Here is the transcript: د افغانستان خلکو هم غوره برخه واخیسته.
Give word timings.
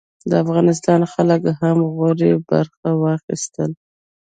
د 0.29 0.31
افغانستان 0.43 1.01
خلکو 1.13 1.49
هم 1.61 1.77
غوره 1.93 2.31
برخه 2.49 2.89
واخیسته. 3.03 3.63